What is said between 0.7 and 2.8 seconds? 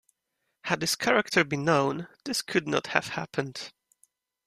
his character been known, this could